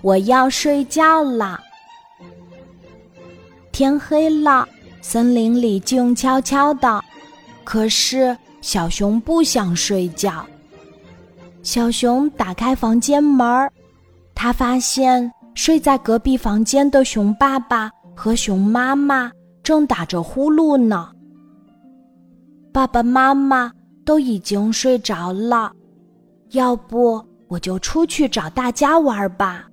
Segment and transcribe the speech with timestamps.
[0.00, 1.60] 我要睡觉啦。
[3.72, 4.68] 天黑了，
[5.00, 7.02] 森林里静悄悄的，
[7.64, 10.44] 可是小熊不想睡觉。
[11.62, 13.70] 小熊打开房间门儿，
[14.34, 19.30] 他发现睡在隔壁房间的熊爸爸和熊妈妈
[19.62, 21.10] 正打着呼噜呢。
[22.72, 23.72] 爸爸妈妈
[24.04, 25.72] 都已经睡着了，
[26.50, 29.64] 要不我就出去找大家玩吧。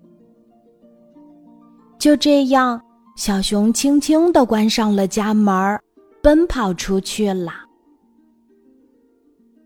[1.99, 2.81] 就这样，
[3.15, 5.79] 小熊轻轻地关上了家门，
[6.21, 7.51] 奔跑出去了。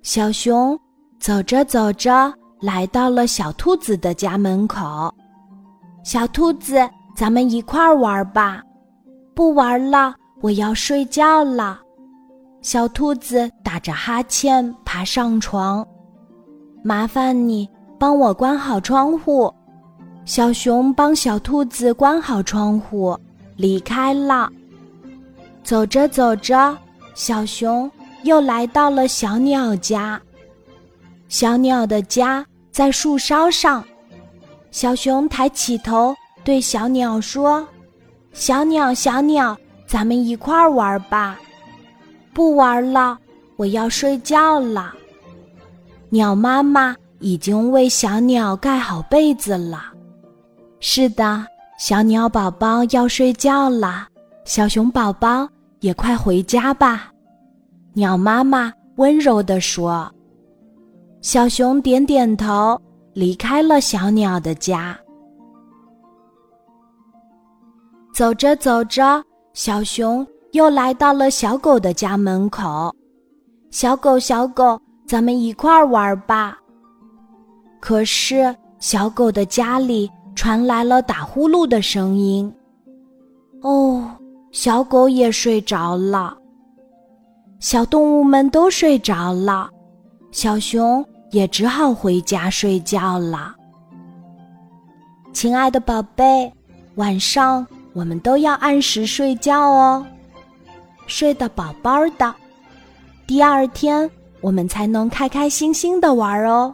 [0.02, 0.80] 小熊
[1.20, 5.14] 走着走着，来到了小兔子的家门口。
[6.04, 6.78] 小兔子，
[7.16, 8.64] 咱们一块儿玩吧。
[9.36, 11.82] 不玩了，我要睡觉了。
[12.62, 15.86] 小兔子打着哈欠爬上床，
[16.84, 19.54] 麻烦你帮我关好窗户。
[20.26, 23.18] 小熊帮小兔子关好窗户，
[23.58, 24.50] 离开了。
[25.64, 26.76] 走着走着，
[27.14, 27.92] 小熊
[28.24, 30.20] 又来到了小鸟家。
[31.28, 33.84] 小鸟的家在树梢上，
[34.72, 37.68] 小熊抬起头对小鸟说
[38.34, 41.40] ：“小鸟，小鸟，咱们一块儿玩吧。”
[42.34, 43.18] 不玩了，
[43.58, 44.94] 我要睡觉了。
[46.10, 49.94] 鸟妈妈已经为小鸟盖好被子了。
[50.80, 51.46] 是的，
[51.78, 54.08] 小鸟宝宝要睡觉了，
[54.46, 55.48] 小熊宝宝
[55.80, 57.12] 也快回家吧。
[57.94, 60.10] 鸟妈妈温柔地说。
[61.22, 62.80] 小熊点点头，
[63.14, 64.98] 离开了小鸟的家。
[68.14, 69.24] 走着走着，
[69.54, 70.26] 小熊。
[70.54, 72.92] 又来到了小狗的家门口，
[73.70, 76.58] 小狗，小狗，咱们一块儿玩吧。
[77.80, 82.54] 可是小狗的家里传来了打呼噜的声音。
[83.62, 84.10] 哦，
[84.52, 86.36] 小狗也睡着了。
[87.60, 89.70] 小动物们都睡着了，
[90.32, 93.54] 小熊也只好回家睡觉了。
[95.34, 96.52] 亲爱的宝贝，
[96.96, 100.06] 晚上我们都要按时睡觉哦。
[101.06, 102.34] 睡得饱饱的，
[103.28, 104.10] 第二天
[104.42, 106.74] 我们才能开开心心的玩哦。